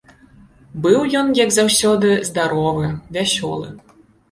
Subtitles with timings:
[0.85, 3.73] Быў ён, як заўсёды, здаровы, вясёлы.